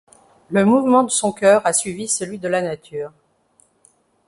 Le 0.49 0.65
mouvement 0.65 1.03
de 1.03 1.09
son 1.11 1.31
cœur 1.31 1.61
a 1.63 1.73
suivi 1.73 2.07
celui 2.07 2.39
de 2.39 2.47
la 2.47 2.63
nature… 2.63 3.11